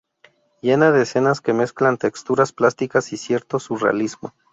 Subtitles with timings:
[0.61, 4.33] Llena de escenas que mezclan texturas plásticas y cierto surrealismo.